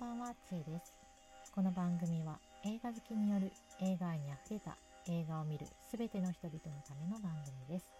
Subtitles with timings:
[0.00, 0.96] ばんは、ちえです。
[1.52, 3.52] この番組は映画好きによる
[3.84, 4.72] 映画愛にあふれた
[5.04, 7.92] 映画を見るすべての人々のための番組です。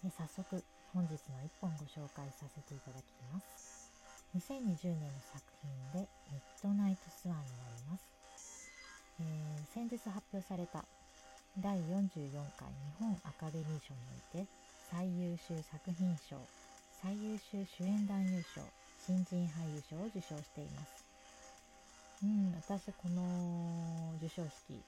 [0.00, 0.64] え早速、
[0.96, 3.92] 本日の一本ご紹介させていただきます。
[4.32, 8.00] 2020年の作品でミッドナイトスワンになりま
[8.40, 8.72] す。
[9.20, 10.88] えー先日発表された
[11.60, 14.00] 第44回日本アカデミー賞に
[14.32, 14.48] おいて
[14.88, 16.40] 最優秀作品賞
[17.02, 21.04] 最優秀主演男優賞新人俳優賞を受賞しています
[22.22, 24.78] うん私この授賞式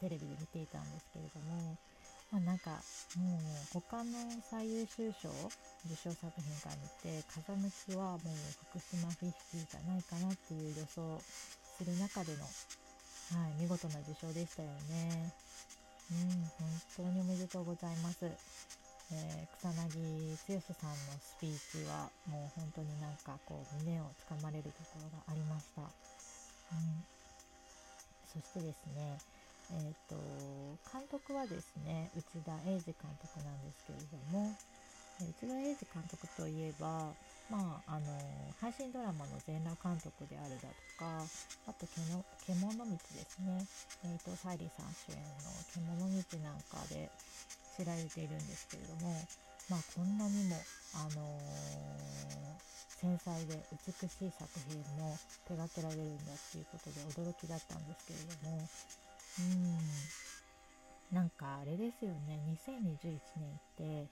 [0.00, 1.76] テレビで見ていたんですけれども
[2.32, 2.70] まあなんか
[3.16, 3.40] もう
[3.72, 4.12] 他の
[4.50, 5.28] 最優秀賞
[5.86, 8.18] 受賞作品から見て風向きはもう
[8.70, 11.20] 福島フィフティじゃないかなっていう予想
[11.78, 12.44] する中での
[13.32, 15.32] はい、見事な受賞でしたよね。
[16.12, 16.28] うん、
[16.60, 18.30] 本当におめでとうございます。
[19.12, 25.82] えー草薙剛さんのスピーチはもう本当になんかこう胸をつかまれるところがありました。
[25.82, 27.04] うん、
[28.28, 29.16] そしてですね、
[29.72, 30.16] えっ、と
[30.92, 34.52] 監督はですね内田英二監督なんですけれども、
[35.20, 37.12] 内田英二監督といえば、
[37.48, 38.06] まあ、あの
[38.60, 41.24] 配信ドラマの全裸監督であるだとか
[41.68, 41.86] あと
[42.44, 43.64] 「獣道」ですね
[44.04, 47.10] 伊藤沙莉さん主演の「獣道」なんかで
[47.76, 49.12] 知られているんですけれども、
[49.68, 50.56] まあ、こんなにも、
[50.94, 52.54] あの
[53.04, 58.68] 繊細で美しい作品も手掛けられるんだっていうことで驚きだったんですけれども
[59.40, 62.40] うんなんかあれですよね。
[62.66, 64.08] 2021年って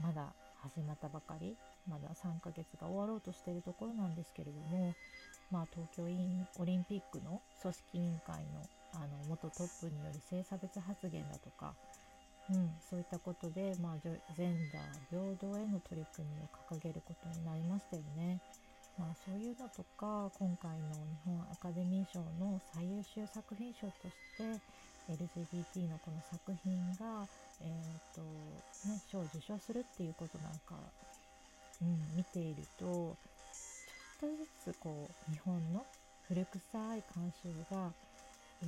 [0.00, 1.56] まだ始まったばかり
[1.88, 4.94] まだ3ヶ月が終わろうとしているところなんですけれども、
[5.50, 8.62] まあ、東京オリンピックの組織委員会の
[8.94, 11.74] あの元トップによる性差別発言だとか、
[12.50, 18.40] うん、そういったことで、まあ、ジェンダー平等への取り組みを掲げることになりましたよね。
[18.98, 24.60] まあ、そういうのとか今回の日本アカデミー賞の最優秀作品賞として
[25.08, 27.26] LGBT のこの作品が、
[27.62, 28.20] えーと
[28.88, 30.74] ね、賞を受賞するっていうことなんか、
[31.80, 35.84] うん、見ているとちょっとずつこう日本の
[36.26, 37.92] 古臭い慣習が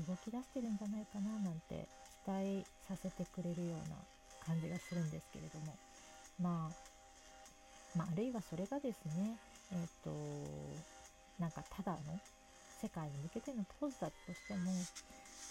[0.06, 1.88] 動き出してるんじゃないかななんて
[2.26, 3.96] 待させてくれるような
[4.44, 5.74] 感じがするんですけれども、
[6.40, 9.36] まあ、まああるいはそれがですね
[9.72, 10.10] えっ、と
[11.38, 12.18] なんかただの
[12.82, 14.72] 世界に向けてのポーズだとしても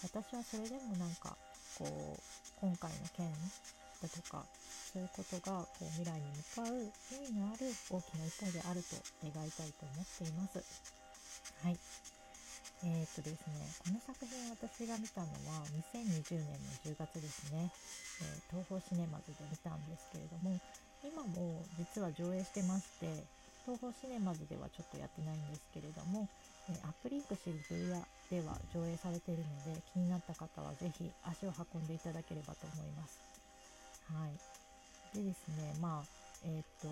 [0.03, 1.38] 私はそれでもなんか
[1.78, 2.19] こう
[2.59, 3.30] 今回の件
[4.01, 4.44] だとか
[4.94, 6.25] そういうことがこう未来に
[6.56, 10.63] 向かう意味のある大きな一歩であると願いたいと思っています。
[11.63, 12.19] はい
[12.79, 20.56] えー、とですね、この作品私が見たのは2020年の10月ですね、えー東宝シネマズで見たんですけれども
[21.03, 23.07] 今も実は上映してまして
[23.68, 26.28] 東宝シネマズではちょっとやってないんですけれども、
[26.72, 28.00] えーアップリンク渋谷
[28.31, 33.19] では上映されているので気になった方はぜひ足を運んでいただければと思います。
[34.07, 36.88] はい、でですねまあえっ、と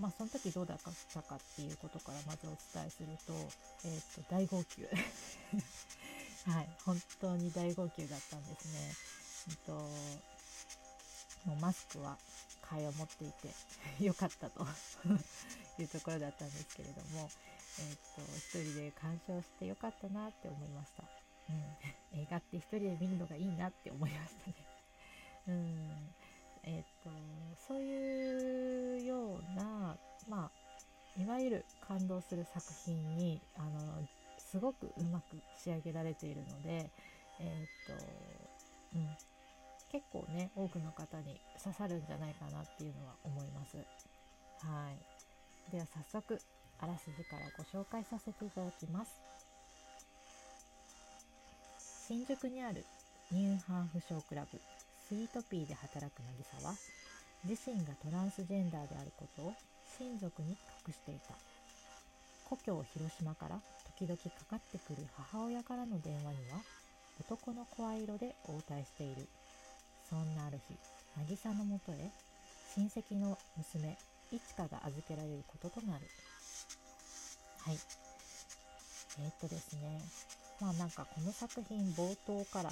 [0.00, 3.32] まあその時どうだったかっていうことからまずお伝えすると,、
[3.84, 4.82] えっと大号泣
[6.50, 8.94] はい本当に大号泣だったんですね。
[9.48, 9.72] えっと
[11.46, 12.16] もうマスクは
[12.70, 13.48] 替えを持っていて
[14.04, 14.64] よかったと
[15.78, 17.30] いうところだったんですけれども、
[17.80, 21.04] えっと一人で鑑賞してよかったなって思いました。
[21.46, 21.52] う
[22.16, 24.54] ん、映画って一人で見るのがいいなって思いましたね。
[25.48, 26.14] うん
[26.64, 27.10] えっと
[27.68, 29.96] そういうような、
[30.28, 30.50] ま
[31.16, 34.06] あ、いわゆる感動する作品にあの
[34.38, 36.90] すごくうまく仕上げられているので、
[37.40, 38.04] えっと
[38.94, 39.08] うん、
[39.90, 43.76] 結構ね多くの方に刺さるんじゃないかなっていうのは思います。
[44.66, 46.40] はい、では早速
[46.80, 49.12] あらすじからご紹介させていただきます。
[52.06, 52.84] 新宿にある
[53.30, 54.60] ニューハーフショークラブ
[55.08, 56.74] スイートピーで働く渚は
[57.44, 59.52] 自身がトランスジェンダーであることを
[59.98, 60.56] 親族に
[60.86, 61.34] 隠していた。
[62.48, 63.60] 故郷広島から
[63.98, 66.60] 時々かかってくる母親からの電話には
[67.20, 69.28] 男の声色で応対している。
[70.08, 70.76] そんなある日
[71.28, 72.10] 渚のもとへ
[72.76, 73.96] 親戚の娘
[74.32, 76.00] いちかが預けられることとなる。
[77.60, 77.78] はい。
[79.20, 80.00] えー、っとですね。
[80.60, 82.70] まあなんかこの作品冒頭から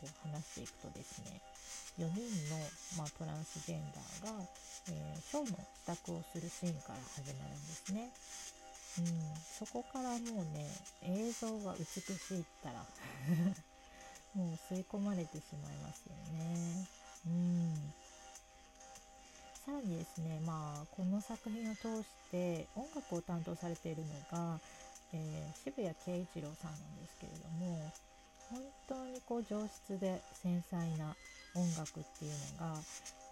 [0.00, 1.40] こう話していくとですね
[1.98, 2.56] 4人の、
[2.96, 4.44] まあ、トランスジェンダーが、
[4.88, 8.08] えーショーの支度をするシーンから始まるんですね。
[8.98, 9.06] うん、
[9.58, 10.66] そこからもうね
[11.02, 12.80] 映像が美しいったら
[14.34, 16.88] もう吸い込まれてしまいますよね。
[17.26, 17.94] うん
[19.64, 24.58] さらにですね、まあ、この作品を通して音楽を担当されているのが、
[25.12, 27.92] えー、渋谷慶一郎さんなんですけれども
[28.50, 31.14] 本当にこう上質で繊細な
[31.54, 32.74] 音楽っていうのが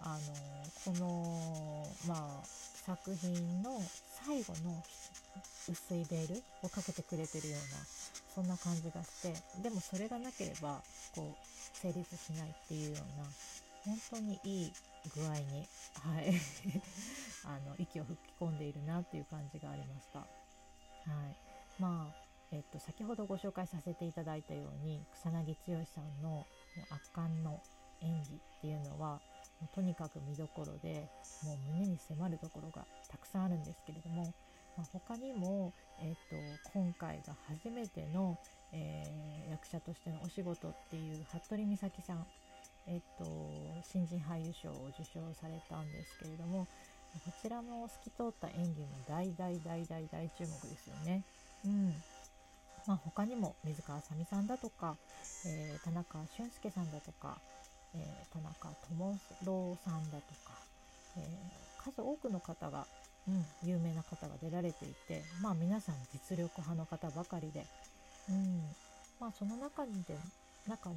[0.01, 2.45] あのこの、まあ、
[2.85, 3.81] 作品の
[4.25, 4.81] 最後の
[5.69, 7.77] 薄いベールをかけてくれてるような
[8.33, 10.81] そんな感じがしてでもそれがなければ
[11.15, 13.25] こう成立しないっていうような
[13.85, 14.73] 本当にいい
[15.15, 16.33] 具合に、はい、
[17.45, 20.19] あの息を吹き込んでいるなっていう感じがありました。
[20.19, 21.35] はい、
[21.79, 26.45] まあえっと、先ほどご紹介させていただいたように草薙剛さんの
[26.89, 27.61] 圧巻の
[28.01, 29.19] 演技っていうのは
[29.61, 31.07] もうとにかく見どころで
[31.43, 34.33] もう胸に迫るところがたくさんあるんですけれども、
[34.77, 36.35] まあ、他にも、えっと、
[36.73, 38.37] 今回が初めての、
[38.73, 42.25] えー、役者としてのお仕事っていう服部美咲さん、
[42.87, 43.25] えっと、
[43.83, 46.65] 新人俳優賞を受賞されたんですけれども
[47.25, 51.23] こちらも透き通った演技も大大大大大注目ですよね。
[51.65, 51.93] うん
[52.87, 54.95] まあ、他にも水川あさみさんだとか、
[55.45, 57.37] えー、田中俊介さんだとか、
[57.95, 60.53] えー、田中智郎さんだとか、
[61.17, 62.85] えー、数多くの方が、
[63.27, 67.65] うん、有名な方が出られていて、まあ、皆さん実力派の方ばかりで、
[68.29, 68.61] うん
[69.19, 70.17] まあ、その中にで
[70.67, 70.95] 中に、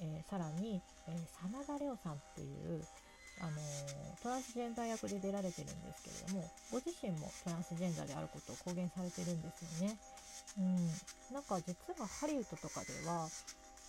[0.00, 2.82] えー、さらに、え真田レオさんっていう、
[3.40, 3.50] あの
[4.22, 9.96] トランスジェンダー役で出られてるんですけれどもご自身もトランスジェンダーであることを公言されてるんですよね。
[10.58, 10.76] うん、
[11.34, 13.28] なんか実はハリウッドとかでは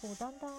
[0.02, 0.52] こうだんだん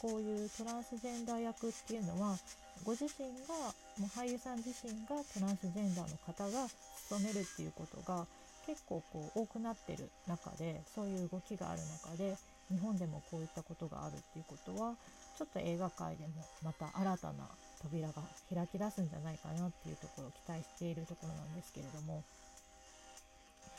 [0.00, 2.36] こういうトランスジェンダー役っていうのは
[2.84, 3.54] ご自身が
[3.98, 6.68] もう俳優さん自身がトランスジェンダーの方が
[7.08, 8.26] 務めるっていうことが
[8.66, 12.36] 結構こう多くなってる中でそういう動きがある中で
[12.70, 14.94] 日本でもこういったことがあるっていうことは
[15.36, 16.32] ちょっと映画界でも
[16.62, 17.48] また新たな
[17.82, 18.14] 扉が
[18.52, 22.22] 開き出すんじゃないかなっていうところを期待しているところなんですけれども。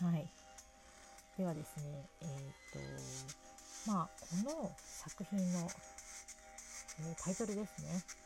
[0.02, 0.28] はい。
[1.38, 5.66] ではですね、えっ、ー、と、まあ、この作品の、
[7.00, 8.24] えー、タイトルですね。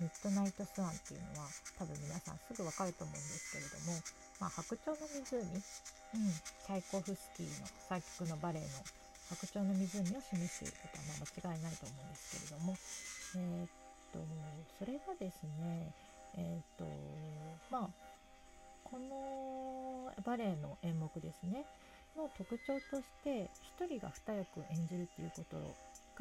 [0.00, 1.48] ミッドナイトスワンっていうのは
[1.78, 4.00] 多分皆さんすぐわかると思うんですけれども、
[4.40, 8.68] まあ、白鳥の湖、うん、チャイコフスキーの作曲のバレエの
[9.28, 12.74] 白鳥の湖を示していることはま間違いないと思うんですけれども、
[13.36, 13.68] えー、っ
[14.10, 14.18] と、
[14.80, 15.92] それがですね、
[16.34, 16.88] えー、っと、
[17.70, 18.10] まあ、
[18.82, 21.64] このバレエの演目ですね。
[22.20, 23.50] の特徴として
[23.80, 25.56] 1人が2役演じるっていうこと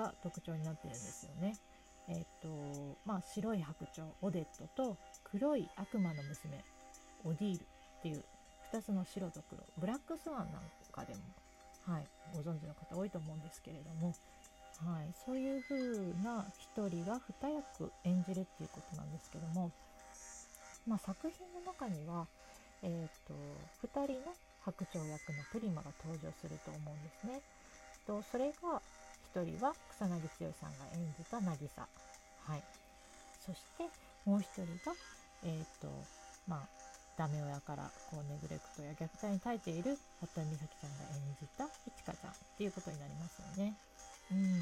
[0.02, 1.56] が特徴になってるんですよね。
[2.08, 6.64] えっ、ー、とまあ白い白鳥オデットと黒い悪魔の娘
[7.24, 8.24] オディールっていう
[8.74, 10.62] 2つの白と黒ブラックスワンなん
[10.92, 11.22] かでも、
[11.86, 14.14] はい、ご存知の方多いと思うんですけれども、
[14.86, 15.76] はい、そういう風
[16.24, 19.72] な1人が2役演じるっていうことなんですけども、
[20.88, 22.28] まあ、作品の中には、
[22.82, 23.34] えー、と
[23.88, 24.34] 2人の
[24.70, 27.42] 白鳥役のプリマが登場すると思うんですね。
[28.06, 28.82] とそれが
[29.34, 31.88] 1人は草薙剛さんが演じた渚、
[32.46, 32.64] はい、
[33.46, 33.90] そして
[34.26, 34.96] もう1人が、
[35.44, 35.90] えーと
[36.48, 36.68] まあ、
[37.18, 41.68] ダメ親からこうネグレクトや虐待に耐えている服部美咲ちゃんが演じたい
[41.98, 43.74] ちかちゃんっていうことになりますよね。
[44.32, 44.60] うん、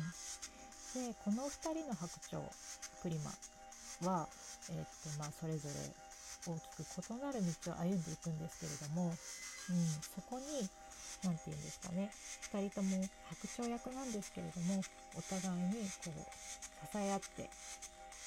[1.07, 2.43] でこの2人の白鳥
[3.03, 3.31] プリマ
[4.11, 4.27] は、
[4.69, 6.06] えーとまあ、それぞれ
[6.47, 9.13] 大きく異なる道を歩んでいくんですけれども、うん、
[10.15, 10.69] そこに
[11.23, 12.11] 何て言うんですかね
[12.53, 14.81] 2人とも白鳥役なんですけれども
[15.17, 17.49] お互いにこう支え合って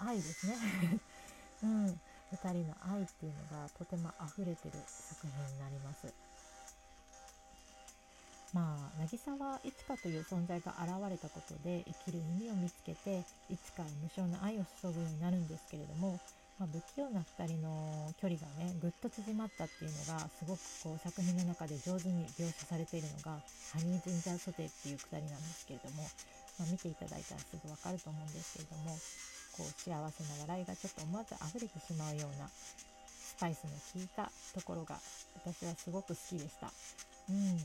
[0.00, 0.54] 愛ですね、
[1.62, 2.00] うん、
[2.32, 6.12] 2人の愛っていうのがとても溢れてる作品になります。
[8.52, 16.18] まあ、渚はいつかという存在が現れたことで生きる意味を見つけていつか無償の愛を注ぐようになるんですけれども
[16.60, 23.40] まあ、不器用な2人の距離がねぐっと縮まったっていうのがすごくこう作品の中で上手に描写されているのが
[23.72, 26.04] 「ハニージンジャーソテー」っていうくだりなんですけれども、
[26.60, 28.92] まあ、見ていただいたらすぐわかると思うんですけれども
[29.56, 30.04] こう幸せな
[30.52, 35.00] 笑いがちょっと思わず溢れてしまうようなスパイスの効いたところが
[35.40, 36.68] 私はすごく好きでした。
[37.30, 37.58] うん、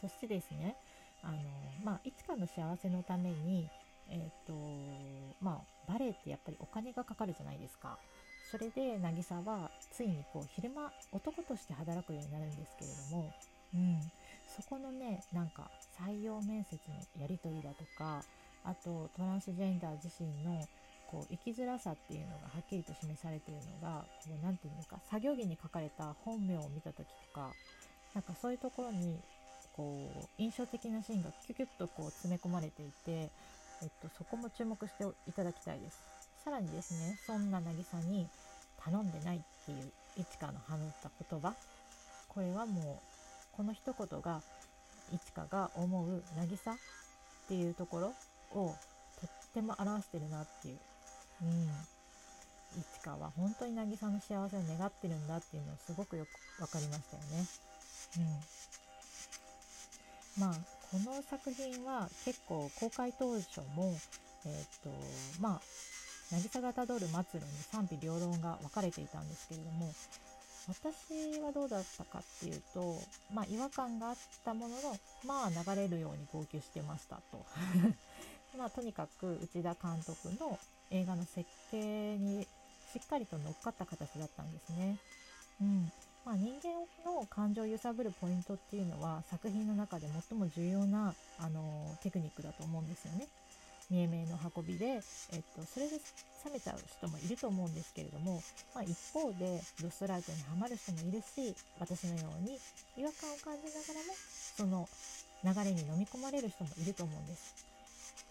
[0.00, 0.76] そしてですね
[1.24, 1.38] あの、
[1.82, 3.68] まあ、いつかの幸せのために
[4.10, 4.52] えっ、ー、と
[5.40, 7.98] まあバレエってやっぱりお金がかかるじゃないですか。
[8.50, 13.32] それで渚はついにこう昼間男として働くようになるんですけれども、
[13.74, 14.00] うん、
[14.54, 18.22] そこのねなんか採用面接のやり取りだとか
[18.64, 20.60] あとトランスジェンダー自身の
[21.10, 27.50] こう生きづらさっていうのがはっきりと示されているのがこう何て言うのか作業着に書かれた本名を見た時とか
[28.14, 29.18] なんかそういうところに
[29.76, 33.30] こう印象的なシーンがキュキュッとこう詰め込まれていて
[33.84, 36.00] えっと、そこも注目していただきたいです。
[36.42, 38.26] さらにですね、そんな渚に
[38.82, 41.54] 頼んでないっていういちかの放った言葉、
[42.28, 44.40] これはもうこの一言が
[45.12, 46.76] いちかが思う渚っ
[47.48, 48.06] ていうところ
[48.58, 48.74] を
[49.20, 50.78] とっても表してるなっていう、
[51.42, 51.62] うん、
[52.80, 57.46] いちかは本当に渚の幸せを願ってるんだっていうのをすごくよく分かりましたよね。
[60.36, 63.92] うん、まあこの作品は結構公開当初も
[64.46, 64.90] えっ、と
[65.40, 65.60] まあ
[66.30, 69.92] 渚がたどる末路に賛否両論が分かれていたんですけれども
[70.68, 72.96] 私はどうだったかっていうと
[73.32, 74.96] まあ違和感があったものの
[75.26, 77.44] まあ流れるように号泣してましたと
[78.56, 80.60] まあとにかく内田監督の
[80.92, 82.46] 映画の設計に
[82.92, 84.96] しっかりと乗っかった形だったんですね。
[85.60, 85.92] うん
[86.24, 86.72] まあ、人間
[87.04, 91.62] の感情を揺さぶるポイントっていうのは作品の中で最も重要なあの
[92.02, 93.28] テクニックだと思うんですよね。
[93.90, 95.02] 見え見えの運びで、えっ
[95.54, 95.96] と、それで
[96.44, 98.42] 冷めちゃう人もいると思うんですけれども、
[98.74, 102.58] まあ、一方でドストライトにはまる人もいるし私のように
[102.96, 104.14] 違和感を感じながらも
[104.56, 104.88] その
[105.44, 107.54] 流れに飲み込まれる人もいると思うんです。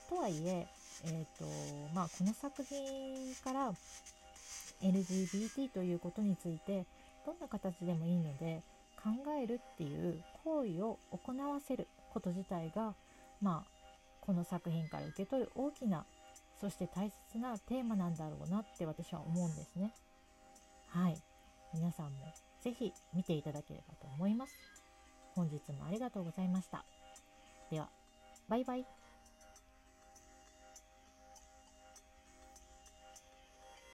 [0.10, 0.66] とはいえ
[1.06, 1.46] えーと
[1.94, 3.74] まあ、この作品から
[4.82, 6.86] LGBT ということについて
[7.26, 8.62] どんな形でもいいので
[9.02, 9.10] 考
[9.42, 12.94] えるっていう行為を行わせること自体が、
[13.42, 13.70] まあ、
[14.22, 16.06] この作品から受け取る大きな
[16.60, 19.92] そして大切なテーマなんだろうなって私は思うんですね。
[20.88, 21.22] はい
[21.74, 22.12] 皆さんも
[22.62, 24.54] 是非見ていただければと思います。
[25.36, 26.86] 本日もありがとうございました。
[27.72, 27.90] では、
[28.48, 29.03] バイバイ。